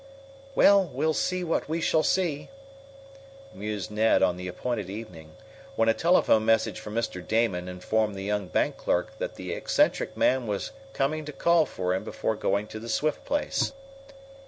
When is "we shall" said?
1.69-2.01